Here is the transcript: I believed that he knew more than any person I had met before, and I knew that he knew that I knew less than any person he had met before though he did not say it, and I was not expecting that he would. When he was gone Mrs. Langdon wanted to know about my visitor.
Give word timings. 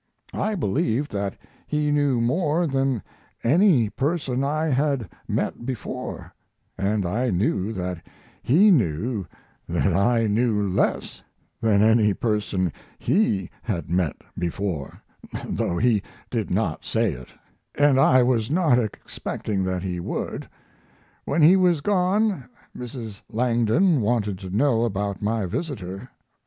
I 0.33 0.55
believed 0.55 1.11
that 1.11 1.37
he 1.67 1.91
knew 1.91 2.19
more 2.21 2.65
than 2.65 3.03
any 3.43 3.87
person 3.87 4.43
I 4.43 4.65
had 4.65 5.07
met 5.27 5.63
before, 5.63 6.33
and 6.75 7.05
I 7.05 7.29
knew 7.29 7.71
that 7.73 8.03
he 8.41 8.71
knew 8.71 9.27
that 9.69 9.93
I 9.93 10.25
knew 10.25 10.67
less 10.67 11.21
than 11.61 11.83
any 11.83 12.15
person 12.15 12.73
he 12.97 13.47
had 13.61 13.91
met 13.91 14.15
before 14.39 15.03
though 15.47 15.77
he 15.77 16.01
did 16.31 16.49
not 16.49 16.83
say 16.83 17.11
it, 17.13 17.29
and 17.75 17.99
I 17.99 18.23
was 18.23 18.49
not 18.49 18.79
expecting 18.79 19.63
that 19.65 19.83
he 19.83 19.99
would. 19.99 20.49
When 21.25 21.43
he 21.43 21.55
was 21.55 21.79
gone 21.81 22.45
Mrs. 22.75 23.21
Langdon 23.31 24.01
wanted 24.01 24.39
to 24.39 24.49
know 24.49 24.83
about 24.83 25.21
my 25.21 25.45
visitor. 25.45 26.09